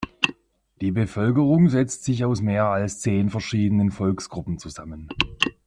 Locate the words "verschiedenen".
3.29-3.91